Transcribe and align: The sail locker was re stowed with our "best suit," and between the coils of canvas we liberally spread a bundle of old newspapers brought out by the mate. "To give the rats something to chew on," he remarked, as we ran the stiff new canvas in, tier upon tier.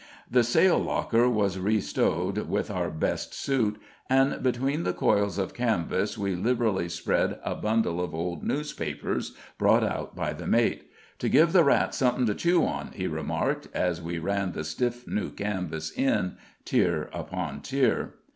The 0.31 0.43
sail 0.43 0.79
locker 0.79 1.29
was 1.29 1.59
re 1.59 1.79
stowed 1.79 2.49
with 2.49 2.71
our 2.71 2.89
"best 2.89 3.35
suit," 3.35 3.79
and 4.09 4.41
between 4.41 4.81
the 4.81 4.93
coils 4.93 5.37
of 5.37 5.53
canvas 5.53 6.17
we 6.17 6.33
liberally 6.35 6.89
spread 6.89 7.37
a 7.43 7.53
bundle 7.53 8.03
of 8.03 8.15
old 8.15 8.43
newspapers 8.43 9.35
brought 9.59 9.83
out 9.83 10.15
by 10.15 10.33
the 10.33 10.47
mate. 10.47 10.89
"To 11.19 11.29
give 11.29 11.53
the 11.53 11.63
rats 11.63 11.97
something 11.97 12.25
to 12.25 12.33
chew 12.33 12.65
on," 12.65 12.93
he 12.95 13.05
remarked, 13.05 13.67
as 13.75 14.01
we 14.01 14.17
ran 14.17 14.53
the 14.53 14.63
stiff 14.63 15.07
new 15.07 15.29
canvas 15.29 15.91
in, 15.91 16.35
tier 16.65 17.11
upon 17.13 17.61
tier. 17.61 18.15